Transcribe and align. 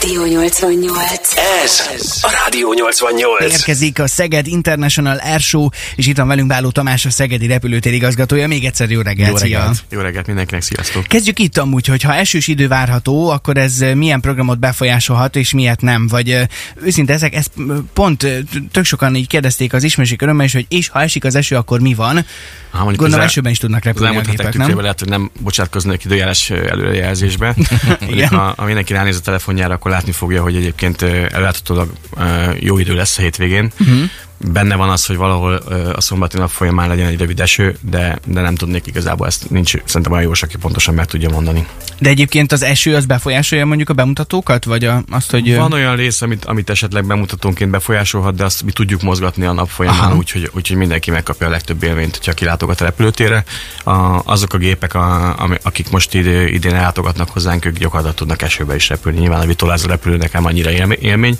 Rádió 0.00 0.24
88. 0.26 1.32
Ez 1.64 1.80
a 2.22 2.30
Rádió 2.44 2.72
88. 2.72 3.52
Érkezik 3.52 3.98
a 3.98 4.06
Szeged 4.06 4.46
International 4.46 5.16
Air 5.18 5.40
Show, 5.40 5.68
és 5.96 6.06
itt 6.06 6.16
van 6.16 6.26
velünk 6.28 6.48
Báló 6.48 6.70
Tamás, 6.70 7.04
a 7.06 7.10
Szegedi 7.10 7.46
repülőtér 7.46 7.92
igazgatója. 7.92 8.46
Még 8.48 8.64
egyszer 8.64 8.90
jó 8.90 9.00
reggelt, 9.00 9.30
Jó 9.30 9.36
szia! 9.36 9.58
reggelt. 9.58 9.84
Jó 9.90 10.00
reggelt 10.00 10.26
mindenkinek, 10.26 10.62
sziasztok! 10.62 11.04
Kezdjük 11.04 11.38
itt 11.38 11.58
amúgy, 11.58 11.86
hogy 11.86 12.02
ha 12.02 12.14
esős 12.14 12.46
idő 12.46 12.68
várható, 12.68 13.28
akkor 13.30 13.56
ez 13.56 13.78
milyen 13.94 14.20
programot 14.20 14.58
befolyásolhat, 14.58 15.36
és 15.36 15.52
miért 15.52 15.80
nem? 15.80 16.06
Vagy 16.06 16.30
ö, 16.30 16.42
őszinte 16.84 17.12
ezek, 17.12 17.34
ezt 17.34 17.50
pont 17.92 18.22
ö, 18.22 18.38
tök 18.72 18.84
sokan 18.84 19.14
így 19.14 19.26
kérdezték 19.26 19.72
az 19.72 19.82
ismerőség 19.82 20.22
örömmel 20.22 20.46
is, 20.46 20.52
hogy 20.52 20.66
és 20.68 20.88
ha 20.88 21.00
esik 21.02 21.24
az 21.24 21.34
eső, 21.34 21.56
akkor 21.56 21.80
mi 21.80 21.94
van? 21.94 22.24
Ha 22.70 22.84
Gondolom 22.84 23.12
az 23.12 23.18
el- 23.18 23.24
esőben 23.24 23.52
is 23.52 23.58
tudnak 23.58 23.80
Az 23.80 23.86
repülni 23.86 24.16
a 24.16 24.20
gépek, 24.20 24.36
tükrében 24.36 24.68
nem? 24.68 24.80
lehet, 24.80 24.98
hogy 24.98 25.08
nem 25.08 25.30
bocsátkoznék 25.40 26.04
időjárás 26.04 26.50
előrejelzésbe. 26.50 27.54
Ha, 28.30 28.54
ha 28.56 28.64
mindenki 28.64 28.92
ránéz 28.92 29.16
a 29.16 29.20
telefonjára, 29.20 29.78
akkor 29.84 29.96
látni 29.96 30.12
fogja, 30.12 30.42
hogy 30.42 30.56
egyébként 30.56 31.02
ö, 31.02 31.26
előállítólag 31.30 31.92
ö, 32.16 32.50
jó 32.58 32.78
idő 32.78 32.94
lesz 32.94 33.18
a 33.18 33.22
hétvégén. 33.22 33.72
Mhm. 33.76 34.02
Benne 34.38 34.76
van 34.76 34.88
az, 34.88 35.06
hogy 35.06 35.16
valahol 35.16 35.54
a 35.94 36.00
szombati 36.00 36.38
nap 36.38 36.50
folyamán 36.50 36.88
legyen 36.88 37.06
egy 37.06 37.18
rövid 37.18 37.40
eső, 37.40 37.76
de, 37.80 38.18
de 38.26 38.40
nem 38.40 38.54
tudnék 38.54 38.86
igazából 38.86 39.26
ezt, 39.26 39.50
nincs 39.50 39.74
szerintem 39.84 40.12
olyan 40.12 40.24
jós, 40.24 40.42
aki 40.42 40.56
pontosan 40.56 40.94
meg 40.94 41.06
tudja 41.06 41.30
mondani. 41.30 41.66
De 41.98 42.08
egyébként 42.08 42.52
az 42.52 42.62
eső 42.62 42.94
az 42.94 43.06
befolyásolja 43.06 43.66
mondjuk 43.66 43.88
a 43.88 43.92
bemutatókat, 43.92 44.64
vagy 44.64 44.84
a, 44.84 45.02
azt, 45.10 45.30
hogy... 45.30 45.56
Van 45.56 45.72
olyan 45.72 45.96
rész, 45.96 46.22
amit, 46.22 46.44
amit 46.44 46.70
esetleg 46.70 47.04
bemutatónként 47.04 47.70
befolyásolhat, 47.70 48.34
de 48.34 48.44
azt 48.44 48.62
mi 48.62 48.72
tudjuk 48.72 49.02
mozgatni 49.02 49.44
a 49.44 49.52
nap 49.52 49.68
folyamán, 49.68 50.16
úgyhogy, 50.16 50.50
úgyhogy 50.54 50.76
mindenki 50.76 51.10
megkapja 51.10 51.46
a 51.46 51.50
legtöbb 51.50 51.82
élményt, 51.82 52.16
hogyha 52.16 52.32
kilátogat 52.32 52.80
a 52.80 52.84
repülőtérre. 52.84 53.44
A, 53.84 54.22
azok 54.24 54.52
a 54.54 54.58
gépek, 54.58 54.94
a, 54.94 55.36
akik 55.62 55.90
most 55.90 56.14
idő, 56.14 56.46
idén 56.46 56.74
ellátogatnak 56.74 57.30
hozzánk, 57.30 57.64
ők 57.64 57.78
gyakorlatilag 57.78 58.16
tudnak 58.16 58.42
esőbe 58.42 58.74
is 58.74 58.88
repülni. 58.88 59.18
Nyilván 59.18 59.40
a 59.40 59.46
vitolázó 59.46 59.86
repülőnek 59.86 60.32
nem 60.32 60.44
annyira 60.44 60.70
élmény, 61.00 61.38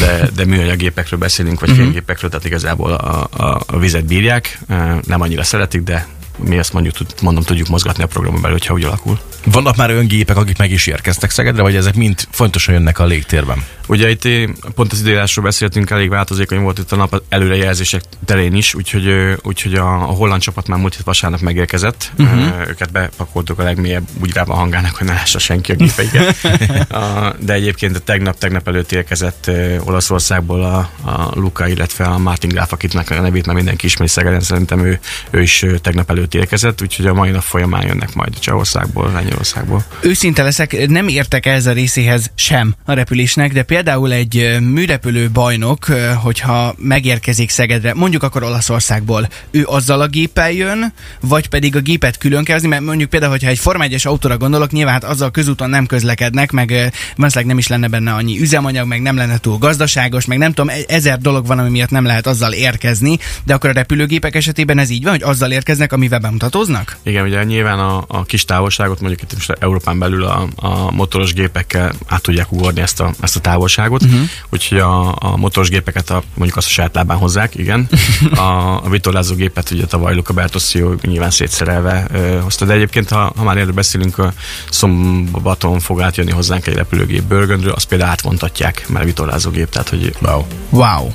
de, 0.00 0.28
de 0.36 0.44
műanyag 0.44 0.76
gépekről 0.76 1.18
beszélünk, 1.18 1.60
vagy 1.60 1.70
fénygépekről, 1.70 2.21
tehát 2.28 2.44
igazából 2.44 2.92
a, 2.92 3.28
a, 3.36 3.60
a 3.66 3.78
vizet 3.78 4.04
bírják, 4.04 4.58
nem 5.06 5.20
annyira 5.20 5.42
szeretik, 5.42 5.82
de 5.82 6.06
mi 6.36 6.58
ezt 6.58 6.72
mondjuk, 6.72 6.94
mondom, 7.22 7.42
tudjuk 7.42 7.68
mozgatni 7.68 8.02
a 8.02 8.06
programon 8.06 8.40
belül, 8.40 8.56
hogyha 8.56 8.74
úgy 8.74 8.84
alakul. 8.84 9.18
Vannak 9.44 9.76
már 9.76 9.90
olyan 9.90 10.06
gépek, 10.06 10.36
akik 10.36 10.58
meg 10.58 10.70
is 10.70 10.86
érkeztek 10.86 11.30
Szegedre, 11.30 11.62
vagy 11.62 11.76
ezek 11.76 11.94
mind 11.94 12.26
fontosan 12.30 12.74
jönnek 12.74 12.98
a 12.98 13.04
légtérben? 13.04 13.64
Ugye 13.88 14.10
itt 14.10 14.24
eh, 14.24 14.44
pont 14.74 14.92
az 14.92 15.00
időjárásról 15.00 15.44
beszéltünk, 15.44 15.90
elég 15.90 16.08
változékony 16.08 16.60
volt 16.60 16.78
itt 16.78 16.92
a 16.92 16.96
nap 16.96 17.22
előrejelzések 17.28 18.02
terén 18.24 18.54
is, 18.54 18.74
úgyhogy, 18.74 19.06
ö, 19.06 19.32
úgyhogy 19.42 19.74
a, 19.74 19.92
a 19.92 20.12
holland 20.12 20.42
csapat 20.42 20.68
már 20.68 20.78
múlt 20.78 20.94
hét 20.94 21.04
vasárnap 21.04 21.40
megérkezett. 21.40 22.12
Uh-huh. 22.18 22.68
Őket 22.68 22.92
bepakoltuk 22.92 23.58
a 23.58 23.62
legmélyebb 23.62 24.08
úgyrába 24.20 24.54
hangának, 24.54 24.96
hogy 24.96 25.06
ne 25.06 25.12
lássa 25.12 25.38
senki 25.38 25.72
a 25.72 25.74
gépeiket. 25.74 26.36
a, 26.92 27.34
de 27.38 27.52
egyébként 27.52 27.96
a 27.96 27.98
tegnap, 27.98 28.38
tegnap 28.38 28.68
előtt 28.68 28.92
érkezett 28.92 29.50
Olaszországból 29.84 30.62
a, 30.62 30.90
a 31.10 31.30
Luca, 31.34 31.66
illetve 31.66 32.04
a 32.04 32.18
Martin 32.18 32.50
Graf, 32.50 32.72
akitnek 32.72 33.10
a 33.10 33.20
nevét 33.20 33.46
már 33.46 33.56
mindenki 33.56 33.86
ismeri 33.86 34.10
Szegeden, 34.10 34.40
szerintem 34.40 34.84
ő, 34.84 35.00
ő 35.30 35.42
is 35.42 35.64
tegnap 35.80 36.10
előtt 36.10 36.21
érkezett, 36.30 36.82
úgyhogy 36.82 37.06
a 37.06 37.14
mai 37.14 37.30
nap 37.30 37.42
folyamán 37.42 37.86
jönnek 37.86 38.14
majd 38.14 38.38
Csehországból, 38.38 39.12
Lengyelországból. 39.12 39.84
Őszinte 40.00 40.42
leszek, 40.42 40.88
nem 40.88 41.08
értek 41.08 41.46
ez 41.46 41.66
a 41.66 41.72
részéhez 41.72 42.30
sem 42.34 42.74
a 42.84 42.92
repülésnek, 42.92 43.52
de 43.52 43.62
például 43.62 44.12
egy 44.12 44.58
műrepülő 44.60 45.30
bajnok, 45.30 45.84
hogyha 46.22 46.74
megérkezik 46.78 47.50
Szegedre, 47.50 47.94
mondjuk 47.94 48.22
akkor 48.22 48.42
Olaszországból, 48.42 49.28
ő 49.50 49.64
azzal 49.66 50.00
a 50.00 50.06
géppel 50.06 50.52
jön, 50.52 50.92
vagy 51.20 51.48
pedig 51.48 51.76
a 51.76 51.80
gépet 51.80 52.18
külön 52.18 52.44
kell 52.44 52.54
hozni, 52.54 52.68
mert 52.68 52.82
mondjuk 52.82 53.10
például, 53.10 53.32
hogyha 53.32 53.48
egy 53.48 53.58
Forma 53.58 53.84
1-es 53.88 54.06
autóra 54.06 54.36
gondolok, 54.36 54.70
nyilván 54.70 54.94
hát 54.94 55.04
azzal 55.04 55.30
közúton 55.30 55.70
nem 55.70 55.86
közlekednek, 55.86 56.50
meg 56.50 56.92
valószínűleg 57.16 57.50
nem 57.50 57.58
is 57.58 57.68
lenne 57.68 57.88
benne 57.88 58.12
annyi 58.12 58.40
üzemanyag, 58.40 58.86
meg 58.86 59.02
nem 59.02 59.16
lenne 59.16 59.38
túl 59.38 59.58
gazdaságos, 59.58 60.24
meg 60.24 60.38
nem 60.38 60.52
tudom, 60.52 60.68
e- 60.68 60.94
ezer 60.94 61.18
dolog 61.18 61.46
van, 61.46 61.58
ami 61.58 61.70
miatt 61.70 61.90
nem 61.90 62.04
lehet 62.04 62.26
azzal 62.26 62.52
érkezni, 62.52 63.18
de 63.44 63.54
akkor 63.54 63.70
a 63.70 63.72
repülőgépek 63.72 64.34
esetében 64.34 64.78
ez 64.78 64.90
így 64.90 65.02
van, 65.02 65.12
hogy 65.12 65.22
azzal 65.22 65.50
érkeznek, 65.50 65.92
amivel 66.12 66.30
bemutatóznak? 66.30 66.96
Igen, 67.02 67.24
ugye 67.24 67.44
nyilván 67.44 67.78
a, 67.78 68.04
a 68.08 68.22
kis 68.24 68.44
távolságot, 68.44 69.00
mondjuk 69.00 69.22
itt 69.22 69.34
most 69.34 69.50
Európán 69.50 69.98
belül 69.98 70.24
a, 70.24 70.46
a 70.56 70.90
motoros 70.90 71.32
gépekkel 71.32 71.92
át 72.06 72.22
tudják 72.22 72.52
ugorni 72.52 72.80
ezt 72.80 73.00
a, 73.00 73.12
ezt 73.20 73.36
a 73.36 73.40
távolságot, 73.40 74.02
uh-huh. 74.02 74.20
úgyhogy 74.50 74.78
a, 74.78 75.16
a 75.18 75.36
motoros 75.36 75.68
gépeket 75.68 76.10
a, 76.10 76.22
mondjuk 76.34 76.58
azt 76.58 76.66
a 76.66 76.70
saját 76.70 76.94
lábán 76.94 77.18
hozzák, 77.18 77.54
igen. 77.54 77.88
A, 78.36 78.84
a 78.84 78.88
vitorlázó 78.88 79.34
gépet 79.34 79.70
ugye 79.70 79.86
tavaly 79.86 80.14
Luca 80.14 80.32
Bertosio 80.32 80.94
nyilván 81.02 81.30
szétszerelve 81.30 82.06
ö, 82.12 82.38
hozta, 82.40 82.64
de 82.64 82.72
egyébként 82.72 83.08
ha, 83.08 83.32
ha 83.36 83.42
már 83.44 83.56
erről 83.56 83.72
beszélünk, 83.72 84.18
a 84.18 84.32
szombaton 84.70 85.80
fog 85.80 86.00
átjönni 86.00 86.30
hozzánk 86.30 86.66
egy 86.66 86.74
repülőgép 86.74 87.22
Börgöndről, 87.22 87.72
azt 87.72 87.86
például 87.86 88.10
átvontatják, 88.10 88.88
mert 88.88 89.04
vitorlázó 89.04 89.50
gép, 89.50 89.68
tehát 89.68 89.88
hogy 89.88 90.14
Wow. 90.20 90.44
Wow. 90.70 91.12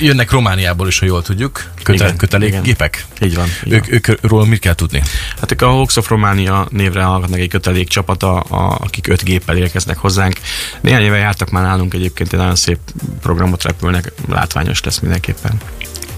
Jönnek 0.00 0.30
Romániából 0.30 0.88
is, 0.88 0.98
ha 0.98 1.06
jól 1.06 1.22
tudjuk, 1.22 1.64
köte- 1.82 2.16
kötelékgépek. 2.16 3.04
így 3.22 3.34
van. 3.34 3.46
Így 3.64 3.72
Ők, 3.72 3.84
van. 3.86 3.94
ők 3.94 4.20
róla 4.20 4.44
mit 4.44 4.58
kell 4.60 4.74
tudni? 4.74 5.02
Hát 5.40 5.52
ők 5.52 5.62
a 5.62 5.66
Hawks 5.68 5.96
of 5.96 6.08
Romania 6.08 6.66
névre 6.70 7.02
hallgatnak 7.02 7.38
egy 7.40 7.48
kötelék 7.48 7.88
csapata, 7.88 8.40
a, 8.40 8.78
akik 8.80 9.08
öt 9.08 9.24
géppel 9.24 9.56
érkeznek 9.56 9.96
hozzánk. 9.96 10.36
Néhány 10.80 11.02
éve 11.02 11.16
jártak 11.16 11.50
már 11.50 11.62
nálunk 11.62 11.94
egyébként, 11.94 12.32
egy 12.32 12.38
nagyon 12.38 12.56
szép 12.56 12.78
programot 13.20 13.62
repülnek, 13.62 14.12
látványos 14.28 14.82
lesz 14.82 14.98
mindenképpen. 14.98 15.52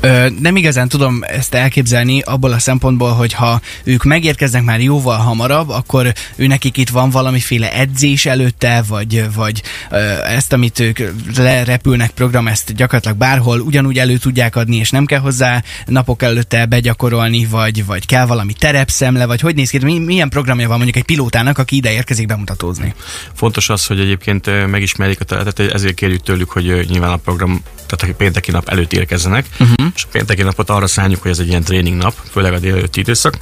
Ö, 0.01 0.29
nem 0.41 0.57
igazán 0.57 0.89
tudom 0.89 1.23
ezt 1.23 1.55
elképzelni 1.55 2.21
abból 2.21 2.53
a 2.53 2.59
szempontból, 2.59 3.13
hogy 3.13 3.33
ha 3.33 3.61
ők 3.85 4.05
megérkeznek 4.05 4.63
már 4.63 4.81
jóval 4.81 5.19
hamarabb, 5.19 5.69
akkor 5.69 6.13
ő 6.37 6.47
nekik 6.47 6.77
itt 6.77 6.89
van 6.89 7.11
valamiféle 7.11 7.73
edzés 7.73 8.27
előtte, 8.27 8.83
vagy, 8.89 9.25
vagy 9.35 9.63
ö, 9.91 9.97
ezt, 10.25 10.53
amit 10.53 10.81
ők 10.81 10.99
lerepülnek 11.37 12.11
program, 12.11 12.49
ezt 12.49 12.75
gyakorlatilag 12.75 13.17
bárhol 13.17 13.61
ugyanúgy 13.61 13.99
elő 13.99 14.17
tudják 14.17 14.57
adni, 14.57 14.77
és 14.77 14.91
nem 14.91 15.07
kell 15.07 15.21
hozzá 15.21 15.63
napok 15.87 16.23
előtte 16.23 16.67
begyakorolni, 16.67 17.47
vagy, 17.47 17.87
vagy 17.87 18.07
kell 18.07 18.27
valami 18.27 18.53
terepszemle, 18.53 19.27
vagy 19.27 19.41
hogy 19.41 19.55
néz 19.55 19.71
ki, 19.71 19.79
mi, 19.79 19.99
milyen 19.99 20.29
programja 20.29 20.69
van 20.69 20.77
mondjuk 20.77 20.97
egy 20.97 21.05
pilótának, 21.05 21.59
aki 21.59 21.77
ide 21.77 21.93
érkezik 21.93 22.27
bemutatózni. 22.27 22.95
Fontos 23.35 23.69
az, 23.69 23.87
hogy 23.87 24.01
egyébként 24.01 24.67
megismerjék 24.67 25.21
a 25.21 25.25
területet, 25.25 25.73
ezért 25.73 25.95
kérjük 25.95 26.23
tőlük, 26.23 26.51
hogy 26.51 26.87
nyilván 26.89 27.13
a 27.13 27.17
program, 27.17 27.63
tehát 27.87 28.15
a 28.15 28.19
pénteki 28.19 28.51
nap 28.51 28.69
előtt 28.69 28.93
érkezzenek, 28.93 29.47
uh-huh. 29.59 29.90
És 29.95 30.05
a 30.05 30.09
pénteki 30.13 30.43
napot 30.43 30.71
arra 30.71 30.87
szálljuk, 30.87 31.23
hogy 31.23 31.31
ez 31.31 31.39
egy 31.39 31.49
ilyen 31.49 31.63
tréning 31.63 31.97
nap, 31.97 32.15
főleg 32.31 32.53
a 32.53 32.59
délelőtti 32.59 33.01
időszak. 33.01 33.35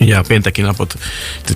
Ugye 0.00 0.16
a 0.16 0.22
pénteki 0.22 0.60
napot 0.60 0.94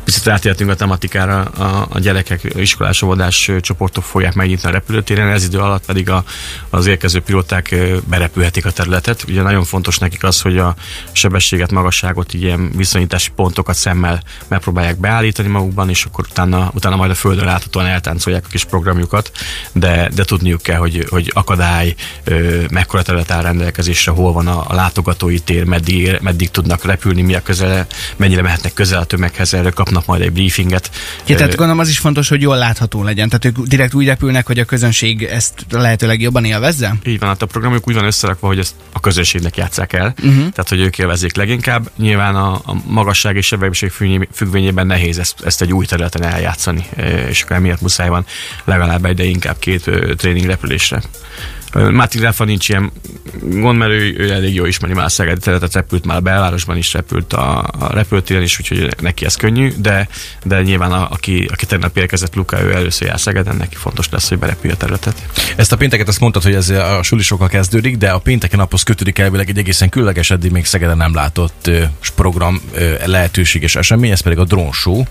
picit 0.04 0.24
rátértünk 0.24 0.70
a 0.70 0.74
tematikára, 0.74 1.40
a, 1.40 1.86
a 1.90 1.98
gyerekek 1.98 2.52
iskolás 2.54 3.02
óvodás 3.02 3.50
csoportok 3.60 4.04
fogják 4.04 4.34
megnyitni 4.34 4.68
a 4.68 4.72
repülőtéren, 4.72 5.28
ez 5.28 5.44
idő 5.44 5.58
alatt 5.58 5.84
pedig 5.84 6.10
a, 6.10 6.24
az 6.70 6.86
érkező 6.86 7.20
pilóták 7.20 7.74
berepülhetik 8.08 8.66
a 8.66 8.70
területet. 8.70 9.24
Ugye 9.28 9.42
nagyon 9.42 9.64
fontos 9.64 9.98
nekik 9.98 10.24
az, 10.24 10.40
hogy 10.40 10.58
a 10.58 10.74
sebességet, 11.12 11.70
magasságot, 11.70 12.34
ilyen 12.34 12.70
viszonyítási 12.76 13.30
pontokat 13.36 13.76
szemmel 13.76 14.22
megpróbálják 14.48 15.00
beállítani 15.00 15.48
magukban, 15.48 15.88
és 15.88 16.04
akkor 16.04 16.26
utána, 16.30 16.70
utána 16.74 16.96
majd 16.96 17.10
a 17.10 17.14
földön 17.14 17.44
láthatóan 17.44 17.86
eltáncolják 17.86 18.44
a 18.46 18.50
kis 18.50 18.64
programjukat, 18.64 19.30
de, 19.72 20.10
de 20.14 20.24
tudniuk 20.24 20.62
kell, 20.62 20.78
hogy, 20.78 21.06
hogy 21.10 21.30
akadály, 21.34 21.94
mekkora 22.70 23.02
terület 23.02 23.30
áll 23.30 23.42
rendelkezésre, 23.42 24.12
hol 24.12 24.32
van 24.32 24.46
a, 24.46 24.64
a 24.68 24.74
látogatói 24.74 25.38
tér, 25.38 25.64
meddig, 25.64 26.18
meddig 26.20 26.50
tudnak 26.50 26.84
repülni, 26.84 27.22
mi 27.22 27.34
a 27.34 27.42
közele, 27.42 27.86
mennyire 28.22 28.42
mehetnek 28.42 28.72
közel 28.72 28.98
a 28.98 29.04
tömeghez, 29.04 29.54
erről 29.54 29.72
kapnak 29.72 30.06
majd 30.06 30.22
egy 30.22 30.32
briefinget. 30.32 30.90
Ja, 31.26 31.36
tehát 31.36 31.54
gondolom 31.54 31.80
az 31.80 31.88
is 31.88 31.98
fontos, 31.98 32.28
hogy 32.28 32.42
jól 32.42 32.56
látható 32.56 33.02
legyen. 33.02 33.28
Tehát 33.28 33.44
ők 33.44 33.66
direkt 33.66 33.94
úgy 33.94 34.06
repülnek, 34.06 34.46
hogy 34.46 34.58
a 34.58 34.64
közönség 34.64 35.22
ezt 35.22 35.66
lehetőleg 35.70 36.20
jobban 36.20 36.44
élvezze? 36.44 36.94
Így 37.06 37.18
van, 37.18 37.28
hát 37.28 37.42
a 37.42 37.46
programjuk 37.46 37.88
úgy 37.88 37.94
van 37.94 38.04
összerakva, 38.04 38.46
hogy 38.46 38.58
ezt 38.58 38.74
a 38.92 39.00
közönségnek 39.00 39.56
játsszák 39.56 39.92
el, 39.92 40.14
uh-huh. 40.18 40.34
tehát 40.34 40.68
hogy 40.68 40.80
ők 40.80 40.98
élvezzék 40.98 41.36
leginkább. 41.36 41.90
Nyilván 41.96 42.36
a, 42.36 42.52
a 42.52 42.76
magasság 42.86 43.36
és 43.36 43.46
sebesség 43.46 43.90
függvény- 43.90 44.28
függvényében 44.32 44.86
nehéz 44.86 45.18
ezt, 45.18 45.40
ezt 45.44 45.62
egy 45.62 45.72
új 45.72 45.86
területen 45.86 46.22
eljátszani, 46.22 46.86
és 47.28 47.42
akkor 47.42 47.56
emiatt 47.56 47.80
muszáj 47.80 48.08
van 48.08 48.26
legalább 48.64 49.04
egy, 49.04 49.16
de 49.16 49.24
inkább 49.24 49.58
két 49.58 49.90
tréning 50.16 50.46
repülésre. 50.46 51.02
Ö, 51.72 51.90
Máté 51.90 52.18
Ráfa 52.18 52.44
nincs 52.44 52.68
ilyen 52.68 52.92
gond, 53.40 53.78
mert 53.78 53.90
ő, 53.90 54.14
ő 54.18 54.30
elég 54.30 54.54
jól 54.54 54.66
ismeri 54.66 54.92
már 54.94 55.04
a 55.04 55.08
Szegedi 55.08 55.40
területet, 55.40 55.72
repült 55.72 56.04
már 56.04 56.16
a 56.16 56.20
belvárosban 56.20 56.76
is, 56.76 56.92
repült 56.92 57.32
a, 57.32 57.58
a 57.78 57.92
repülőtéren 57.92 58.42
is, 58.42 58.58
úgyhogy 58.58 58.88
neki 59.00 59.24
ez 59.24 59.34
könnyű, 59.34 59.72
de, 59.76 60.08
de 60.44 60.62
nyilván 60.62 60.92
a, 60.92 61.08
aki, 61.10 61.48
aki 61.52 61.66
tegnap 61.66 61.96
érkezett 61.96 62.34
Luka, 62.34 62.62
ő 62.62 62.74
először 62.74 63.08
jár 63.08 63.20
Szegeden, 63.20 63.56
neki 63.56 63.76
fontos 63.76 64.08
lesz, 64.10 64.28
hogy 64.28 64.38
berepülje 64.38 64.74
a 64.74 64.78
területet. 64.78 65.22
Ezt 65.56 65.72
a 65.72 65.76
pénteket 65.76 66.08
azt 66.08 66.20
mondtad, 66.20 66.42
hogy 66.42 66.54
ez 66.54 66.68
a 66.68 67.02
sulisokkal 67.02 67.48
kezdődik, 67.48 67.96
de 67.96 68.10
a 68.10 68.18
pénteki 68.18 68.56
naphoz 68.56 68.82
kötődik 68.82 69.18
elvileg 69.18 69.48
egy 69.48 69.58
egészen 69.58 69.88
különleges, 69.88 70.30
eddig 70.30 70.50
még 70.50 70.64
Szegeden 70.64 70.96
nem 70.96 71.14
látott 71.14 71.70
program, 72.14 72.60
lehetőség 73.04 73.62
és 73.62 73.76
esemény, 73.76 74.10
ez 74.10 74.20
pedig 74.20 74.38
a 74.38 74.44
drón 74.44 74.72
show. 74.72 75.02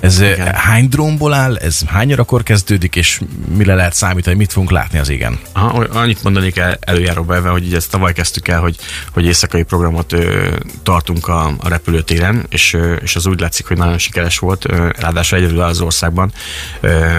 Ez 0.00 0.20
Igen. 0.20 0.54
hány 0.54 0.88
drónból 0.88 1.32
áll, 1.32 1.56
ez 1.56 1.80
hány 1.86 2.12
órakor 2.12 2.42
kezdődik, 2.42 2.96
és 2.96 3.20
mire 3.56 3.74
lehet 3.74 3.94
számítani, 3.94 4.36
mit 4.36 4.52
fogunk 4.52 4.70
látni 4.70 4.98
az 4.98 5.08
égen? 5.08 5.38
Aha, 5.52 5.86
annyit 6.00 6.22
mondanék 6.22 6.56
el 6.56 6.76
előjáróba 6.80 7.34
ebben, 7.34 7.52
hogy 7.52 7.64
így 7.66 7.74
ezt 7.74 7.90
tavaly 7.90 8.12
kezdtük 8.12 8.48
el, 8.48 8.60
hogy, 8.60 8.76
hogy 9.12 9.24
éjszakai 9.24 9.62
programot 9.62 10.12
ö, 10.12 10.56
tartunk 10.82 11.28
a, 11.28 11.46
a 11.58 11.68
repülőtéren, 11.68 12.46
és, 12.48 12.72
ö, 12.72 12.94
és 12.94 13.16
az 13.16 13.26
úgy 13.26 13.40
látszik, 13.40 13.66
hogy 13.66 13.76
nagyon 13.76 13.98
sikeres 13.98 14.38
volt, 14.38 14.64
ö, 14.70 14.88
ráadásul 14.98 15.38
egyedül 15.38 15.60
az 15.60 15.80
országban. 15.80 16.32
Ö, 16.80 17.18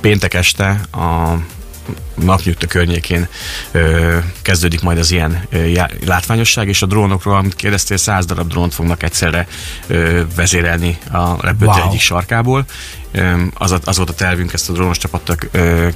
péntek 0.00 0.34
este 0.34 0.80
a 0.92 1.34
napnyugta 2.14 2.66
környékén 2.66 3.28
ö, 3.72 4.18
kezdődik 4.42 4.80
majd 4.80 4.98
az 4.98 5.10
ilyen 5.10 5.46
ö, 5.50 5.64
já, 5.64 5.88
látványosság, 6.06 6.68
és 6.68 6.82
a 6.82 6.86
drónokról, 6.86 7.36
amit 7.36 7.54
kérdeztél, 7.54 7.96
száz 7.96 8.26
darab 8.26 8.48
drónt 8.48 8.74
fognak 8.74 9.02
egyszerre 9.02 9.46
ö, 9.86 10.22
vezérelni 10.36 10.98
a 11.12 11.46
repülőtér 11.46 11.80
Wow. 11.80 11.88
egyik 11.88 12.00
sarkából. 12.00 12.64
Az, 13.54 13.70
a- 13.72 13.80
az 13.84 13.96
volt 13.96 14.10
a 14.10 14.14
tervünk, 14.14 14.52
ezt 14.52 14.68
a 14.70 14.72
drónos 14.72 14.98
csapattal 14.98 15.36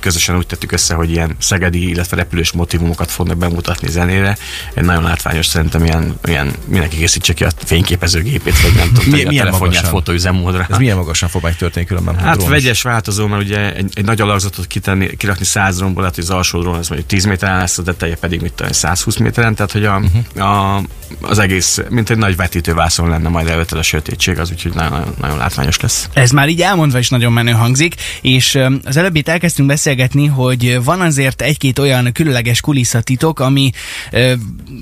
közösen 0.01 0.37
úgy 0.37 0.47
tettük 0.47 0.73
össze, 0.73 0.95
hogy 0.95 1.11
ilyen 1.11 1.37
szegedi, 1.39 1.89
illetve 1.89 2.17
repülős 2.17 2.53
motivumokat 2.53 3.11
fognak 3.11 3.37
bemutatni 3.37 3.89
zenére. 3.89 4.37
Egy 4.75 4.85
nagyon 4.85 5.03
látványos, 5.03 5.47
szerintem 5.47 5.85
ilyen, 5.85 6.19
ilyen 6.25 6.53
mindenki 6.67 6.97
készítse 6.97 7.33
ki 7.33 7.45
a 7.45 7.49
fényképezőgépét, 7.65 8.61
vagy 8.61 8.75
nem 8.75 8.93
tudom, 8.93 9.05
Milyen- 9.11 9.27
a 9.27 9.31
milyen 9.31 9.45
telefonját 9.45 9.89
fotóüzemmódra. 9.89 10.67
Ez 10.71 10.79
milyen 10.79 10.97
magasan 10.97 11.29
fog 11.29 11.43
megtörténni 11.43 11.87
különben? 11.87 12.15
a 12.15 12.19
Hát 12.21 12.37
drónos? 12.37 12.53
vegyes 12.53 12.83
változó, 12.83 13.27
mert 13.27 13.43
ugye 13.43 13.75
egy, 13.75 13.91
egy 13.95 14.05
nagy 14.05 14.21
alakzatot 14.21 14.67
kitenni, 14.67 15.17
kirakni 15.17 15.45
100 15.45 15.77
drónból, 15.77 16.01
lehet, 16.01 16.15
hogy 16.17 16.25
az 16.25 16.31
alsó 16.31 16.61
drón 16.61 16.75
az 16.75 16.89
mondjuk 16.89 17.09
10 17.11 17.25
méteren 17.25 17.59
lesz, 17.59 17.79
a 17.79 17.83
teteje 17.83 18.17
pedig 18.17 18.41
mit 18.41 18.53
tudom, 18.53 18.73
120 18.73 19.17
méteren, 19.17 19.55
tehát 19.55 19.73
hogy 19.73 19.85
a, 19.85 19.97
uh-huh. 20.37 20.77
a, 20.77 20.83
az 21.21 21.39
egész, 21.39 21.81
mint 21.89 22.11
egy 22.11 22.17
nagy 22.17 22.37
vetítővászon 22.37 23.09
lenne 23.09 23.29
majd 23.29 23.47
előtted 23.49 23.79
a 23.79 23.83
sötétség, 23.83 24.39
az 24.39 24.51
úgyhogy 24.51 24.73
nagyon, 24.75 24.91
nagyon, 24.91 25.15
nagyon 25.21 25.37
látványos 25.37 25.81
lesz. 25.81 26.09
Ez 26.13 26.31
már 26.31 26.49
így 26.49 26.61
elmondva 26.61 26.99
is 26.99 27.08
nagyon 27.09 27.33
menő 27.33 27.53
hangzik, 27.53 27.95
és 28.21 28.59
az 28.85 28.97
előbb 28.97 29.17
itt 29.17 29.29
elkezdtünk 29.29 29.69
beszélgetni, 29.69 30.27
hogy 30.27 30.85
van 30.85 31.01
azért 31.01 31.43
egy-két 31.43 31.79
olyan 31.79 32.13
különleges 32.13 32.61
kulisszatitok, 32.61 33.41
ami, 33.41 33.71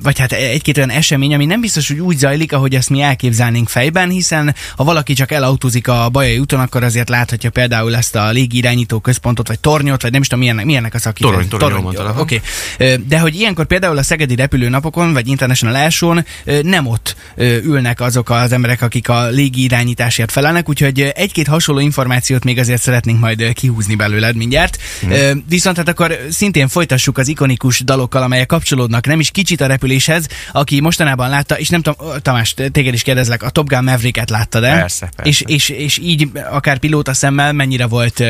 vagy 0.02 0.18
hát 0.18 0.32
egy-két 0.32 0.76
olyan 0.76 0.90
esemény, 0.90 1.34
ami 1.34 1.44
nem 1.44 1.60
biztos, 1.60 1.88
hogy 1.88 1.98
úgy 1.98 2.16
zajlik, 2.16 2.52
ahogy 2.52 2.74
ezt 2.74 2.90
mi 2.90 3.00
elképzelnénk 3.00 3.68
fejben, 3.68 4.10
hiszen 4.10 4.54
ha 4.76 4.84
valaki 4.84 5.12
csak 5.12 5.32
elautózik 5.32 5.88
a 5.88 6.08
Bajai 6.08 6.38
úton, 6.38 6.60
akkor 6.60 6.82
azért 6.82 7.08
láthatja 7.08 7.50
például 7.50 7.96
ezt 7.96 8.16
a 8.16 8.30
légirányító 8.30 8.98
központot, 8.98 9.48
vagy 9.48 9.60
tornyot, 9.60 10.02
vagy 10.02 10.12
nem 10.12 10.20
is 10.20 10.26
tudom, 10.26 10.40
milyennek, 10.40 10.64
milyennek 10.64 10.94
a 10.94 10.98
szakítás. 10.98 11.30
Torony, 11.30 11.48
torony, 11.48 11.82
mondtad, 11.82 12.06
aha. 12.06 12.20
Oké. 12.20 12.40
Okay. 12.74 12.96
De 13.08 13.18
hogy 13.18 13.34
ilyenkor 13.34 13.66
például 13.66 13.98
a 13.98 14.02
szegedi 14.02 14.34
repülőnapokon, 14.34 15.12
vagy 15.12 15.28
International 15.28 16.24
ö, 16.44 16.62
nem 16.62 16.86
ott 16.86 17.16
ülnek 17.36 18.00
azok 18.00 18.30
az 18.30 18.52
emberek, 18.52 18.82
akik 18.82 19.08
a 19.08 19.28
légi 19.28 19.62
irányításért 19.62 20.32
felelnek, 20.32 20.68
úgyhogy 20.68 21.00
egy-két 21.00 21.46
hasonló 21.46 21.80
információt 22.16 22.44
még 22.44 22.58
azért 22.58 22.82
szeretnénk 22.82 23.20
majd 23.20 23.52
kihúzni 23.52 23.94
belőled 23.94 24.36
mindjárt. 24.36 24.78
Mm. 25.06 25.38
Viszont 25.48 25.76
hát 25.76 25.88
akkor 25.88 26.18
szintén 26.30 26.68
folytassuk 26.68 27.18
az 27.18 27.28
ikonikus 27.28 27.80
dalokkal, 27.80 28.22
amelyek 28.22 28.46
kapcsolódnak 28.46 29.06
nem 29.06 29.20
is 29.20 29.30
kicsit 29.30 29.60
a 29.60 29.66
repüléshez, 29.66 30.26
aki 30.52 30.80
mostanában 30.80 31.28
látta, 31.28 31.58
és 31.58 31.68
nem 31.68 31.82
tudom, 31.82 32.20
Tamás, 32.22 32.54
téged 32.72 32.94
is 32.94 33.02
kérdezlek, 33.02 33.42
a 33.42 33.50
Top 33.50 33.68
Gun 33.68 33.84
Maverick-et 33.84 34.30
láttad 34.30 34.64
el? 34.64 34.78
Persze, 34.78 35.08
persze. 35.16 35.30
És, 35.30 35.42
és, 35.46 35.68
és 35.68 35.98
így 35.98 36.30
akár 36.50 36.78
pilóta 36.78 37.14
szemmel 37.14 37.52
mennyire 37.52 37.86
volt 37.86 38.24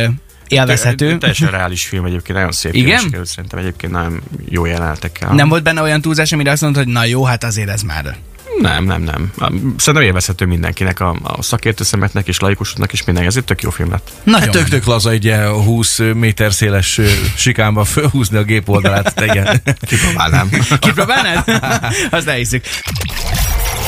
élvezhető? 0.49 1.19
Teljesen 1.19 1.51
reális 1.51 1.87
film 1.87 2.05
egyébként, 2.05 2.39
nagyon 2.39 2.53
szép 2.53 2.75
Igen? 2.75 2.89
film 2.89 3.01
sikerült, 3.01 3.29
szerintem 3.29 3.59
egyébként 3.59 3.93
nagyon 3.93 4.23
jó 4.49 4.65
jelenetekkel. 4.65 5.35
Nem 5.35 5.49
volt 5.49 5.63
benne 5.63 5.83
olyan 5.83 6.01
túlzás, 6.01 6.33
amire 6.33 6.51
azt 6.51 6.63
mondod, 6.63 6.85
hogy 6.85 6.93
na 6.93 7.05
jó, 7.05 7.25
hát 7.25 7.45
azért 7.45 7.69
ez 7.69 7.83
már. 7.83 8.17
Nem, 8.61 8.85
nem, 8.85 9.03
nem. 9.03 9.33
Szerintem 9.77 10.03
élvezhető 10.03 10.47
mindenkinek, 10.47 11.01
a, 11.01 11.17
a 11.23 11.43
szakértő 11.43 11.85
szemetnek 11.85 12.29
és 12.29 12.41
laikusoknak 12.41 12.93
is 12.93 13.05
mindenki. 13.05 13.29
Ez 13.29 13.37
egy 13.37 13.45
tök 13.45 13.63
jó 13.63 13.71
film 13.71 13.91
lett. 13.91 14.11
Nagyon 14.23 14.41
Hát 14.41 14.51
tök, 14.51 14.69
tök 14.69 14.85
laza 14.85 15.11
egy 15.11 15.25
ilyen 15.25 15.49
20 15.53 15.99
méter 16.15 16.53
széles 16.53 16.99
ö, 16.99 17.09
sikánba 17.37 17.85
fölhúzni 17.85 18.37
a 18.37 18.43
gép 18.43 18.69
oldalát. 18.69 19.21
Igen. 19.21 19.63
Kipróbálnám. 19.81 20.51
Kipróbálnád? 20.79 21.45
Azt 22.11 22.29
elhiszük. 22.29 22.65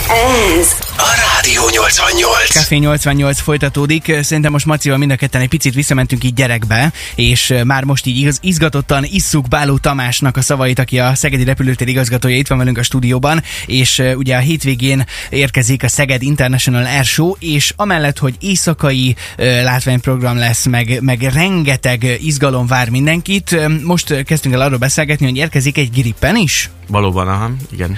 Ez 0.09 0.77
A 0.97 1.35
Rádió 1.35 1.63
88. 1.71 2.53
Café 2.53 2.77
88 2.77 3.41
folytatódik. 3.41 4.13
Szerintem 4.23 4.53
most 4.53 4.67
Macival 4.67 4.99
mind 4.99 5.11
a 5.11 5.17
ketten 5.17 5.41
egy 5.41 5.49
picit 5.49 5.75
visszamentünk 5.75 6.25
így 6.25 6.35
gyerekbe, 6.35 6.93
és 7.15 7.55
már 7.65 7.85
most 7.85 8.07
így 8.07 8.39
izgatottan 8.41 9.05
isszuk 9.05 9.49
Báló 9.49 9.79
Tamásnak 9.79 10.37
a 10.37 10.41
szavait, 10.41 10.79
aki 10.79 10.99
a 10.99 11.15
Szegedi 11.15 11.45
Repülőtér 11.45 11.89
igazgatója 11.89 12.37
itt 12.37 12.47
van 12.47 12.59
velünk 12.59 12.79
a 12.79 12.83
stúdióban, 12.83 13.43
és 13.67 13.99
uh, 13.99 14.13
ugye 14.17 14.37
a 14.37 14.41
hétvégén 14.41 15.07
érkezik 15.31 15.83
a 15.83 15.89
Szeged 15.89 16.23
International 16.23 16.87
Air 16.87 17.05
Show, 17.05 17.35
és 17.39 17.73
amellett, 17.77 18.19
hogy 18.19 18.35
éjszakai 18.41 19.17
uh, 19.39 19.63
látványprogram 19.63 20.37
lesz, 20.37 20.67
meg, 20.67 20.99
meg 21.01 21.21
rengeteg 21.21 22.19
izgalom 22.21 22.67
vár 22.67 22.89
mindenkit, 22.89 23.69
most 23.83 24.23
kezdtünk 24.25 24.55
el 24.55 24.61
arról 24.61 24.79
beszélgetni, 24.79 25.27
hogy 25.27 25.37
érkezik 25.37 25.79
egy 25.79 25.91
grippen 25.91 26.37
is. 26.37 26.71
Valóban, 26.89 27.29
aha, 27.29 27.51
igen. 27.71 27.97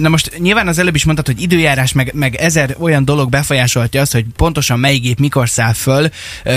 Na 0.00 0.08
most 0.08 0.38
nyilván 0.38 0.68
az 0.68 0.78
előbb 0.78 0.94
is 0.94 1.04
mondtad, 1.04 1.26
hogy 1.26 1.42
időjárás, 1.42 1.92
meg, 1.92 2.10
meg 2.14 2.34
ezer 2.34 2.76
olyan 2.78 3.04
dolog 3.04 3.30
befolyásolhatja 3.30 4.00
azt, 4.00 4.12
hogy 4.12 4.24
pontosan 4.36 4.78
melyik 4.78 5.02
gép 5.02 5.18
mikor 5.18 5.48
száll 5.48 5.72
föl, 5.72 6.08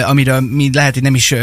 amiről 0.04 0.40
mi 0.40 0.70
lehet, 0.74 0.94
hogy 0.94 1.04
nem 1.04 1.16
is, 1.16 1.34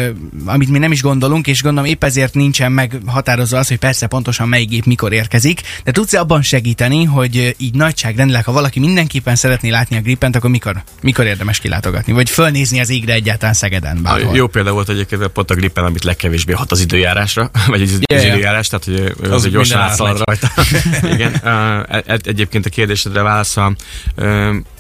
amit 0.45 0.69
mi 0.69 0.79
nem 0.79 0.93
is 0.93 1.03
gondolunk, 1.03 1.47
és 1.47 1.63
gondolom 1.63 1.91
épp 1.91 2.05
ezért 2.05 2.35
nincsen 2.35 2.73
meghatározva 2.73 3.59
az, 3.59 3.69
hogy 3.69 3.79
persze 3.79 4.07
pontosan 4.07 4.49
melyik 4.49 4.69
gép 4.69 4.85
mikor 4.85 5.13
érkezik, 5.13 5.61
de 5.85 5.93
tudsz 5.93 6.15
-e 6.15 6.21
abban 6.21 6.43
segíteni, 6.43 7.05
hogy 7.05 7.55
így 7.59 7.75
nagyságrendileg, 7.75 8.45
ha 8.45 8.53
valaki 8.53 8.81
mindenképpen 8.81 9.37
szeretné 9.37 9.71
látni 9.71 9.97
a 9.97 10.01
Grippent, 10.01 10.37
akkor 10.37 10.51
mikor, 10.51 10.83
mikor 11.03 11.27
érdemes 11.27 11.59
kilátogatni? 11.59 12.13
Vagy 12.13 12.31
fölnézni 12.31 12.81
az 12.81 12.91
égre 12.91 13.13
egyáltalán 13.13 13.55
Szegeden? 13.55 13.97
A 13.97 14.01
Bárhol? 14.01 14.37
jó 14.37 14.47
példa 14.47 14.73
volt 14.73 14.89
egyébként 14.89 15.27
pont 15.27 15.51
a 15.51 15.55
Gripen, 15.55 15.85
amit 15.85 16.05
legkevésbé 16.05 16.53
hat 16.53 16.71
az 16.73 16.81
időjárásra, 16.81 17.51
vagy 17.67 17.83
az, 17.83 17.99
yeah, 18.09 18.23
az 18.25 18.29
időjárás, 18.29 18.69
tehát 18.69 18.85
hogy 18.85 19.15
Az 19.23 19.31
az 19.31 19.45
egy 19.45 19.53
gyorsan 19.53 19.81
rajta. 20.25 20.49
Igen. 21.15 21.41
Uh, 21.45 21.97
egy- 22.07 22.29
egyébként 22.29 22.67
a 22.67 22.71
kérdésedre 22.71 23.23
válaszol, 23.23 23.77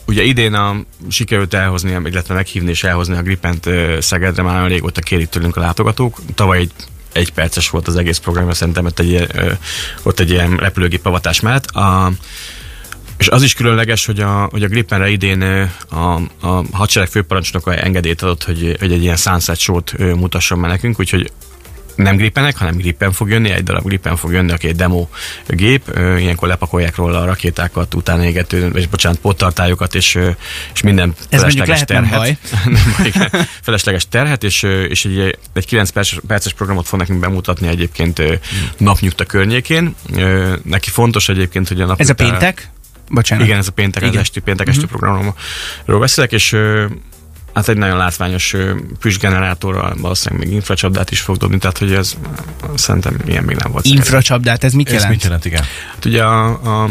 Ugye 0.08 0.22
idén 0.22 0.54
a, 0.54 0.76
sikerült 1.08 1.54
elhozni, 1.54 1.90
illetve 2.04 2.34
meghívni 2.34 2.70
és 2.70 2.84
elhozni 2.84 3.16
a 3.16 3.22
Gripent 3.22 3.68
Szegedre, 3.98 4.42
már 4.42 4.52
nagyon 4.54 4.68
régóta 4.68 5.00
kérik 5.00 5.28
tőlünk 5.28 5.56
a 5.56 5.60
látogatók. 5.60 6.20
Tavaly 6.34 6.58
egy 6.58 6.72
egy 7.12 7.32
perces 7.32 7.70
volt 7.70 7.88
az 7.88 7.96
egész 7.96 8.18
program, 8.18 8.52
szerintem 8.52 8.84
ott 8.84 8.98
egy, 8.98 9.26
ott 10.02 10.20
egy 10.20 10.30
ilyen 10.30 10.56
repülőgép 10.56 11.06
avatás 11.06 11.40
mellett. 11.40 11.66
A, 11.66 12.12
és 13.16 13.28
az 13.28 13.42
is 13.42 13.54
különleges, 13.54 14.06
hogy 14.06 14.20
a, 14.20 14.48
hogy 14.50 14.62
a 14.62 14.68
Grippenre 14.68 15.08
idén 15.08 15.70
a, 15.88 16.14
a 16.40 16.64
hadsereg 16.72 17.08
főparancsnoka 17.08 17.74
engedélyt 17.74 18.22
adott, 18.22 18.44
hogy, 18.44 18.76
hogy 18.78 18.92
egy 18.92 19.02
ilyen 19.02 19.16
sunset 19.16 19.58
show-t 19.58 19.92
ö, 19.96 20.14
mutasson 20.14 20.58
meg 20.58 20.70
nekünk, 20.70 21.00
úgyhogy 21.00 21.30
nem 21.96 22.16
Grippenek, 22.16 22.56
hanem 22.56 22.76
Gripen 22.76 23.12
fog 23.12 23.28
jönni, 23.28 23.50
egy 23.50 23.62
darab 23.62 23.84
Gripen 23.84 24.16
fog 24.16 24.32
jönni, 24.32 24.52
aki 24.52 24.68
egy 24.68 24.76
demo 24.76 25.08
gép, 25.46 25.98
ilyenkor 26.18 26.48
lepakolják 26.48 26.96
róla 26.96 27.20
a 27.20 27.24
rakétákat, 27.24 27.94
utána 27.94 28.24
égető, 28.24 28.70
és 28.74 28.86
bocsánat, 28.86 29.18
pottartályokat, 29.18 29.94
és, 29.94 30.18
és 30.74 30.80
minden 30.80 31.14
Ez 31.28 31.38
felesleges 31.38 31.68
lehet 31.68 31.88
nem 31.88 32.08
terhet. 32.08 32.38
nem 32.64 32.94
baj, 32.96 33.06
igen. 33.06 33.46
felesleges 33.62 34.08
terhet, 34.08 34.44
és, 34.44 34.62
és 34.62 35.04
egy, 35.04 35.38
egy 35.52 35.66
9 35.66 35.90
perces, 35.90 36.18
perces 36.26 36.52
programot 36.52 36.86
fog 36.86 36.98
nekünk 36.98 37.20
bemutatni 37.20 37.68
egyébként 37.68 38.18
ö, 38.18 38.34
napnyugta 38.76 39.24
környékén. 39.24 39.94
Neki 40.62 40.90
fontos 40.90 41.28
egyébként, 41.28 41.68
hogy 41.68 41.80
a 41.80 41.94
Ez 41.98 42.08
a 42.08 42.14
péntek? 42.14 42.70
Bocsánat. 43.08 43.44
igen, 43.44 43.58
ez 43.58 43.68
a 43.68 43.72
péntek, 43.72 44.02
az 44.02 44.08
Igen. 44.08 44.20
esti, 44.20 44.40
péntek 44.40 44.68
esti 44.68 44.86
programról 44.86 45.34
beszélek, 45.86 46.32
és 46.32 46.56
hát 47.56 47.68
egy 47.68 47.76
nagyon 47.76 47.96
látványos 47.96 48.52
ö, 48.52 48.74
püstgenerátorral 49.00 49.96
valószínűleg 50.00 50.46
még 50.46 50.54
infracsapdát 50.54 51.10
is 51.10 51.20
fog 51.20 51.36
dobni, 51.36 51.58
tehát 51.58 51.78
hogy 51.78 51.92
ez 51.92 52.16
szerintem 52.74 53.16
ilyen 53.26 53.44
még 53.44 53.56
nem 53.56 53.72
volt. 53.72 53.84
Infracsapdát, 53.84 54.64
ez 54.64 54.72
mit 54.72 54.86
Ez 54.86 54.92
jelent? 54.92 55.10
mit 55.10 55.22
jelent, 55.22 55.44
igen? 55.44 55.62
Hát 55.94 56.04
ugye 56.04 56.24
a, 56.24 56.46
a, 56.82 56.90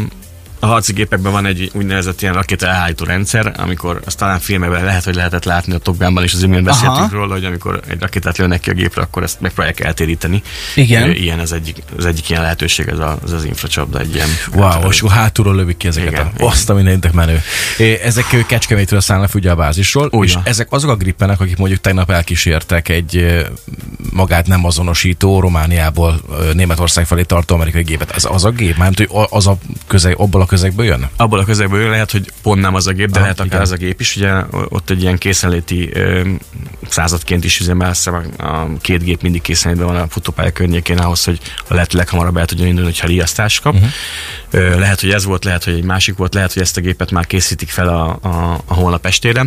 a 0.66 0.68
harci 0.68 0.92
gépekben 0.92 1.32
van 1.32 1.46
egy 1.46 1.70
úgynevezett 1.74 2.22
ilyen 2.22 2.34
rakéta 2.34 2.66
elhárító 2.66 3.04
rendszer, 3.04 3.54
amikor 3.56 4.00
azt 4.04 4.18
talán 4.18 4.40
filmekben 4.40 4.84
lehet, 4.84 5.04
hogy 5.04 5.14
lehetett 5.14 5.44
látni 5.44 5.74
a 5.74 5.78
Top 5.78 5.98
Gunban 5.98 6.24
is, 6.24 6.34
az 6.34 6.42
imént 6.42 6.68
Aha. 6.68 6.80
beszéltünk 6.80 7.12
róla, 7.12 7.32
hogy 7.32 7.44
amikor 7.44 7.80
egy 7.88 8.00
rakétát 8.00 8.38
lőnek 8.38 8.60
ki 8.60 8.70
a 8.70 8.72
gépre, 8.72 9.02
akkor 9.02 9.22
ezt 9.22 9.40
megpróbálják 9.40 9.80
eltéríteni. 9.80 10.42
Igen. 10.74 11.10
Ilyen 11.10 11.38
az 11.38 11.52
egyik, 11.52 11.76
az 11.96 12.04
egyik 12.04 12.30
ilyen 12.30 12.42
lehetőség, 12.42 12.88
ez, 12.88 12.98
a, 12.98 13.18
ez 13.24 13.32
az 13.32 13.44
infracsapda, 13.44 13.98
egy 13.98 14.14
ilyen 14.14 14.28
Wow, 14.52 14.88
és 14.90 15.00
akkor 15.00 15.16
hátulról 15.16 15.54
lövik 15.54 15.76
ki 15.76 15.86
ezeket. 15.86 16.10
Igen, 16.10 16.26
a, 16.26 16.30
igen. 16.34 16.46
azt 16.46 16.70
a 16.70 16.74
mindentek 16.74 17.12
menő. 17.12 17.42
Ezek 18.02 18.46
Kecskemétről 18.46 19.00
szállnak 19.00 19.34
ugye 19.34 19.50
a 19.50 19.54
bázisról, 19.54 20.08
Úgy 20.10 20.26
és 20.26 20.34
ezek 20.44 20.66
azok 20.70 20.90
a 20.90 20.96
grippenek, 20.96 21.40
akik 21.40 21.56
mondjuk 21.56 21.80
tegnap 21.80 22.10
elkísértek 22.10 22.88
egy 22.88 23.44
magát 24.12 24.46
nem 24.46 24.64
azonosító 24.64 25.40
Romániából 25.40 26.20
Németország 26.52 27.06
felé 27.06 27.22
tartó 27.22 27.54
amerikai 27.54 27.82
gépet. 27.82 28.10
Ez 28.10 28.24
az 28.24 28.44
a 28.44 28.50
gép? 28.50 28.76
Mármint, 28.76 29.10
hogy 29.10 29.26
az 29.30 29.46
a 29.46 29.56
közeg, 29.86 30.14
abból 30.18 30.40
a 30.40 30.46
közegből 30.56 30.86
jön? 30.86 31.08
abból 31.16 31.38
a 31.38 31.44
közegből 31.44 31.80
jön, 31.80 31.90
lehet, 31.90 32.10
hogy 32.10 32.32
pont 32.42 32.60
nem 32.60 32.74
az 32.74 32.86
a 32.86 32.92
gép, 32.92 33.10
de 33.10 33.16
Ah, 33.16 33.22
lehet 33.22 33.38
akár 33.40 33.46
igen. 33.46 33.60
az 33.60 33.70
a 33.70 33.76
gép 33.76 34.00
is. 34.00 34.16
Ugye 34.16 34.32
ott 34.50 34.90
egy 34.90 35.02
ilyen 35.02 35.18
készenléti 35.18 35.90
ö, 35.92 36.28
századként 36.88 37.44
is 37.44 37.60
üzemel, 37.60 37.94
a 38.38 38.78
két 38.80 39.02
gép 39.02 39.22
mindig 39.22 39.42
készenlétben 39.42 39.86
van 39.92 40.02
a 40.02 40.08
futópálya 40.08 40.50
környékén 40.50 40.98
ahhoz, 40.98 41.24
hogy 41.24 41.40
a 41.68 41.74
lehető 41.74 41.96
leghamarabb 41.98 42.36
el 42.36 42.46
tudjon 42.46 42.66
indulni, 42.66 42.90
hogyha 42.90 43.06
riasztást 43.06 43.62
kap. 43.62 43.74
Uh-huh. 43.74 43.90
Ö, 44.50 44.78
lehet, 44.78 45.00
hogy 45.00 45.10
ez 45.10 45.24
volt, 45.24 45.44
lehet, 45.44 45.64
hogy 45.64 45.74
egy 45.74 45.84
másik 45.84 46.16
volt, 46.16 46.34
lehet, 46.34 46.52
hogy 46.52 46.62
ezt 46.62 46.76
a 46.76 46.80
gépet 46.80 47.10
már 47.10 47.26
készítik 47.26 47.68
fel 47.68 47.88
a, 47.88 48.18
a, 48.22 48.62
a 48.66 48.74
holnap 48.74 49.06
estére. 49.06 49.44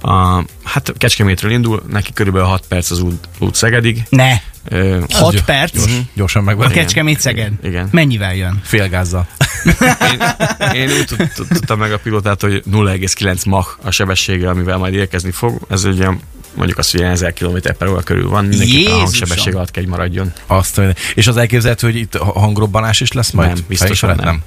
A, 0.00 0.44
hát 0.64 0.92
Kecskemétről 0.98 1.50
indul, 1.50 1.82
neki 1.90 2.12
körülbelül 2.12 2.48
6 2.48 2.64
perc 2.68 2.90
az 2.90 3.00
út, 3.00 3.28
út 3.38 3.54
Szegedig. 3.54 4.02
Ne, 4.08 4.32
Ö, 4.68 4.98
6 5.12 5.32
Gyors- 5.32 5.44
perc 5.44 5.72
Gyors, 5.76 5.92
gyorsan 6.14 6.42
a 6.42 6.44
megvan. 6.44 6.68
Kecskemét 6.70 7.20
Szeged. 7.20 7.52
Igen. 7.62 7.88
Mennyivel 7.92 8.34
jön? 8.34 8.60
Félgázzal. 8.64 9.26
Én, 10.74 10.80
én 10.80 10.90
úgy 10.90 11.04
tud- 11.04 11.32
tud- 11.34 11.48
tudtam 11.48 11.78
meg 11.78 11.92
a 11.92 11.98
pilotát, 11.98 12.40
hogy 12.40 12.62
0,9 12.70 13.46
mach 13.46 13.68
a 13.82 13.90
sebessége, 13.90 14.48
amivel 14.48 14.76
majd 14.78 14.94
érkezni 14.94 15.30
fog. 15.30 15.60
Ez 15.70 15.84
ilyen 15.84 16.20
mondjuk 16.54 16.78
azt, 16.78 16.90
hogy 16.90 17.00
ilyen 17.00 17.12
1000 17.12 17.32
km 17.32 17.56
per 17.78 17.88
óra 17.88 18.00
körül 18.00 18.28
van, 18.28 18.44
mindenképpen 18.44 18.92
a 18.92 18.96
hangsebesség 18.96 19.54
alatt 19.54 19.70
kell, 19.70 19.82
hogy 19.82 19.92
maradjon. 19.92 20.32
Azt, 20.46 20.80
és 21.14 21.26
az 21.26 21.36
elképzelhető, 21.36 21.86
hogy 21.86 21.96
itt 21.96 22.16
hangrobbanás 22.16 23.00
is 23.00 23.12
lesz 23.12 23.30
majd? 23.30 23.48
Nem, 23.48 23.64
biztosan 23.68 24.08
Fejfelett? 24.08 24.24
nem. 24.24 24.42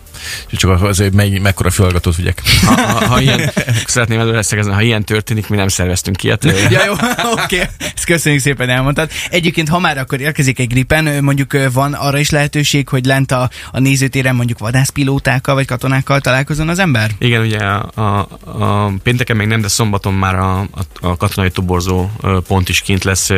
Csak 0.52 0.82
azért 0.82 1.14
mely, 1.14 1.30
mekkora 1.30 1.70
fülhallgatót 1.70 2.16
vigyek. 2.16 2.42
Ha, 2.66 2.82
ha, 2.82 3.06
ha 3.06 3.22
ilyen, 3.22 3.52
szeretném 3.86 4.20
előre 4.20 4.42
szegezni, 4.42 4.72
ha 4.72 4.82
ilyen 4.82 5.04
történik, 5.04 5.48
mi 5.48 5.56
nem 5.56 5.68
szerveztünk 5.68 6.24
ilyet. 6.24 6.44
Ja, 6.70 6.86
jó, 6.86 6.92
oké. 7.44 7.56
Okay. 7.56 7.68
Ezt 7.96 8.06
köszönjük 8.06 8.42
szépen 8.42 8.70
elmondtad. 8.70 9.10
Egyébként, 9.30 9.70
ha 9.70 9.80
már 9.80 9.98
akkor 9.98 10.22
érkezik 10.22 10.60
egy 10.60 10.68
gripen, 10.68 11.24
mondjuk 11.24 11.58
van 11.74 11.94
arra 11.94 12.18
is 12.18 12.30
lehetőség, 12.30 12.90
hogy 12.90 13.06
lent 13.06 13.32
a, 13.32 13.50
a 13.72 13.80
nézőtéren 13.80 14.36
mondjuk 14.36 14.60
vadászpilótákkal 14.60 15.56
vagy 15.56 15.66
katonákkal 15.66 16.22
találkozon 16.22 16.70
az 16.70 16.80
ember? 16.80 17.12
Igen, 17.20 17.42
ugye 17.42 17.58
a, 17.58 17.90
a, 17.96 18.28
a 18.44 18.94
pénteken 19.04 19.36
még 19.36 19.48
nem, 19.48 19.62
de 19.62 19.68
szombaton 19.68 20.14
már 20.14 20.36
a, 20.36 20.60
a, 20.60 20.68
a 21.02 21.18
katonai 21.18 21.50
toborzó 21.52 22.10
pont 22.48 22.70
is 22.70 22.82
kint 22.82 23.04
lesz. 23.04 23.30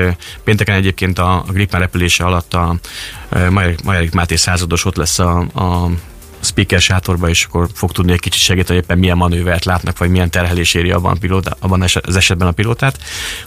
Pénteken 0.43 0.75
egyébként 0.75 1.19
a, 1.19 1.43
a 1.47 1.51
Gripen 1.51 1.79
repülése 1.79 2.23
alatt 2.23 2.53
a 2.53 2.75
Majerik 3.83 4.11
Máté 4.11 4.35
százados 4.35 4.85
ott 4.85 4.95
lesz 4.95 5.19
a, 5.19 5.39
a 5.39 5.89
speaker 6.43 6.81
sátorba, 6.81 7.29
és 7.29 7.43
akkor 7.43 7.67
fog 7.73 7.91
tudni 7.91 8.11
egy 8.11 8.19
kicsit 8.19 8.41
segíteni, 8.41 8.79
éppen 8.79 8.97
milyen 8.97 9.17
manővert 9.17 9.65
látnak, 9.65 9.97
vagy 9.97 10.09
milyen 10.09 10.29
terhelés 10.29 10.73
éri 10.73 10.91
abban, 10.91 11.11
a 11.11 11.19
pilóta, 11.19 11.55
abban 11.59 11.81
az 11.81 12.15
esetben 12.15 12.47
a 12.47 12.51
pilótát. 12.51 12.97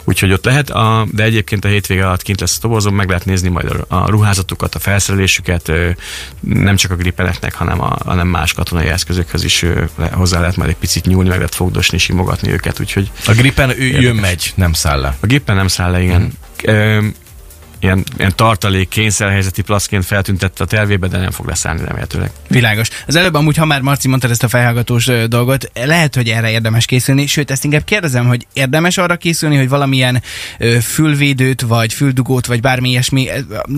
Úgyhogy 0.05 0.33
ott 0.33 0.45
lehet, 0.45 0.71
a, 0.71 1.07
de 1.13 1.23
egyébként 1.23 1.65
a 1.65 1.69
hétvége 1.69 2.07
alatt 2.07 2.23
kint 2.23 2.41
lesz 2.41 2.57
a 2.57 2.61
toborzó, 2.61 2.91
meg 2.91 3.09
lehet 3.09 3.25
nézni 3.25 3.49
majd 3.49 3.85
a, 3.89 4.11
ruházatukat, 4.11 4.75
a 4.75 4.79
felszerelésüket, 4.79 5.73
nem 6.41 6.77
csak 6.77 6.91
a 6.91 6.97
gripeneknek, 6.97 7.55
hanem, 7.55 7.81
a, 7.83 7.97
hanem 8.05 8.29
más 8.29 8.53
katonai 8.53 8.87
eszközökhöz 8.87 9.45
is 9.45 9.65
hozzá 10.13 10.41
lehet 10.41 10.57
majd 10.57 10.71
egy 10.71 10.77
picit 10.77 11.07
nyúlni, 11.07 11.29
meg 11.29 11.39
lehet 11.39 11.55
fogdosni, 11.55 11.99
simogatni 11.99 12.51
őket, 12.51 12.81
úgyhogy 12.81 13.11
A 13.27 13.33
Gripen 13.33 13.71
ő 13.71 13.83
Érdekes. 13.83 14.03
jön, 14.03 14.17
megy, 14.17 14.53
nem 14.55 14.73
száll 14.73 15.01
le. 15.01 15.17
a 15.21 15.27
gépen 15.27 15.57
nem 15.57 15.69
száll 15.69 15.91
le, 15.91 16.03
igen. 16.03 16.33
Mm. 16.71 17.07
Ilyen, 17.81 18.05
ilyen 18.19 18.33
tartalék, 18.35 18.89
kényszerhelyzeti 18.89 19.63
plaszként 19.63 20.05
feltüntette 20.05 20.65
a 20.65 20.67
tervébe, 20.67 21.09
de 21.09 21.19
nem 21.19 21.31
fog 21.31 21.47
leszállni 21.47 21.85
remélhetőleg. 21.85 22.31
Világos. 22.49 22.89
Az 23.07 23.17
előbb 23.17 23.35
amúgy, 23.35 23.57
ha 23.57 23.65
már 23.65 23.81
Marci 23.81 24.09
mondta 24.09 24.29
ezt 24.29 24.43
a 24.43 24.49
felhallgatós 24.49 25.11
dolgot, 25.29 25.71
lehet, 25.75 26.15
hogy 26.15 26.29
erre 26.29 26.51
érdemes 26.51 26.85
készülni, 26.87 27.27
sőt, 27.27 27.51
ezt 27.51 27.65
inkább 27.65 27.85
kérdezem, 27.85 28.27
hogy 28.27 28.47
érdemes 28.53 28.99
arra 28.99 29.17
készülni, 29.17 29.57
hogy 29.57 29.69
valamilyen 29.69 30.23
ö, 30.59 30.79
fülvédőt, 30.81 31.61
vagy 31.61 31.93
füldugót, 31.93 32.47
vagy 32.47 32.61
bármi 32.61 32.89
ilyesmi. 32.89 33.29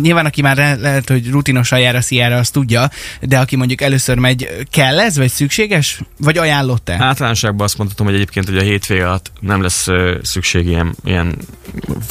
Nyilván, 0.02 0.26
aki 0.26 0.42
már 0.42 0.56
le- 0.56 0.74
lehet, 0.74 1.08
hogy 1.08 1.30
rutinosan 1.30 1.78
jár 1.78 1.96
a 1.96 2.00
sziára, 2.00 2.36
azt 2.36 2.52
tudja, 2.52 2.90
de 3.20 3.38
aki 3.38 3.56
mondjuk 3.56 3.80
először 3.80 4.18
megy, 4.18 4.66
kell 4.70 5.00
ez, 5.00 5.16
vagy 5.16 5.30
szükséges? 5.30 6.00
Vagy 6.18 6.38
ajánlott-e? 6.38 6.96
Általánosságban 7.00 7.66
azt 7.66 7.78
mondhatom, 7.78 8.06
hogy 8.06 8.14
egyébként 8.14 8.48
hogy 8.48 8.58
a 8.58 8.62
hétvége 8.62 9.06
alatt 9.06 9.32
nem 9.40 9.62
lesz 9.62 9.86
szükség 10.22 10.66
ilyen, 10.66 10.94
ilyen 11.04 11.34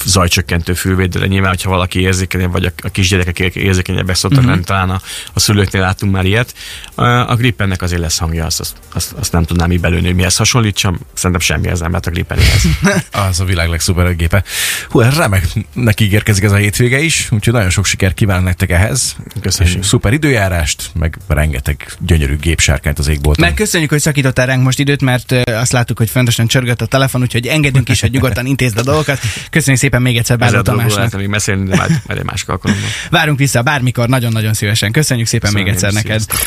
zajcsökkentő 0.06 0.74
fülvédőre. 0.74 1.26
Nyilván, 1.26 1.50
hogyha 1.50 1.70
valaki 1.78 2.00
érzékenyebb, 2.02 2.52
vagy 2.52 2.66
a, 2.66 2.72
a 2.84 2.90
kisgyerekek 2.90 3.40
ér- 3.40 3.56
érzékenyebbek 3.56 4.16
szoktak 4.16 4.42
Mhm. 4.42 4.50
lenni, 4.50 4.64
talán 4.64 4.90
a, 4.90 5.02
a 5.34 5.40
szülőknél 5.40 5.82
láttunk 5.82 6.12
már 6.12 6.26
ilyet. 6.26 6.54
A, 6.96 7.04
a 7.06 7.36
Gripennek 7.36 7.82
azért 7.82 8.02
lesz 8.02 8.18
hangja, 8.18 8.46
azt, 8.46 8.60
azt, 8.60 8.76
azt, 8.94 9.12
azt 9.20 9.32
nem 9.32 9.44
tudnám 9.44 9.72
így 9.72 9.80
belőni, 9.80 10.06
hogy 10.06 10.16
mihez 10.16 10.36
hasonlítsam. 10.36 11.00
Szerintem 11.14 11.40
semmihez 11.42 11.80
nem 11.80 11.90
lehet 11.90 12.06
a 12.08 12.10
Gripenéhez. 12.12 12.64
Az 13.30 13.40
a 13.40 13.44
világ 13.46 13.70
legszuperebb 13.70 14.18
gépe. 14.18 14.44
Hú, 14.90 15.00
remek, 15.00 15.48
neki 15.74 16.04
ígérkezik 16.04 16.44
ez 16.44 16.52
a 16.52 16.56
hétvége 16.56 17.00
is, 17.00 17.28
úgyhogy 17.32 17.54
nagyon 17.54 17.70
sok 17.70 17.86
sikert 17.86 18.14
kívánok 18.14 18.44
nektek 18.44 18.70
ehhez. 18.72 19.16
Köszönjük. 19.42 19.78
És 19.80 19.86
szuper 19.86 20.14
időjárást, 20.14 20.90
meg 21.00 21.18
rengeteg 21.28 21.92
gyönyörű 22.00 22.36
gépsárkányt 22.38 23.00
az 23.00 23.08
égbolton. 23.08 23.46
Meg 23.46 23.54
köszönjük, 23.54 23.90
hogy 23.90 24.00
szakítottál 24.00 24.46
ránk 24.46 24.64
most 24.64 24.80
időt, 24.80 25.02
mert 25.02 25.32
azt 25.46 25.72
láttuk, 25.72 25.98
hogy 25.98 26.10
fontosan 26.10 26.48
csörgött 26.48 26.82
a 26.82 26.86
telefon, 26.86 27.22
úgyhogy 27.22 27.48
engedünk 27.48 27.90
is, 27.90 28.02
hogy 28.02 28.12
nyugodtan 28.18 28.46
intézd 28.46 28.78
a 28.78 28.84
dolgokat. 28.84 29.20
Köszönjük 29.50 29.82
szépen 29.82 30.02
még 30.02 30.18
egyszer 30.18 30.38
Báló 30.38 30.62
Tamásnak. 30.62 31.16
még 31.18 31.30
beszélni, 31.30 31.67
de 31.68 31.76
majd, 31.76 31.90
majd 32.08 32.20
egy 32.20 32.26
másik 32.26 32.50
alkalommal. 32.50 32.90
Várunk 33.10 33.38
vissza 33.38 33.62
bármikor, 33.62 34.08
nagyon-nagyon 34.08 34.54
szívesen. 34.54 34.92
Köszönjük 34.92 35.28
szépen 35.28 35.52
még 35.54 35.66
Köszönöm, 35.66 35.98
egyszer 35.98 36.04
neked. 36.04 36.22
sziasztok. 36.22 36.40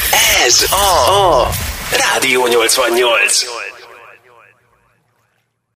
Ez 0.47 0.71
a, 0.71 1.43
a 1.43 1.51
Rádió 2.13 2.47
88. 2.47 3.70